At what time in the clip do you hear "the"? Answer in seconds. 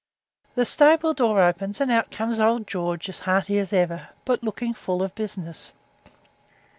0.55-0.65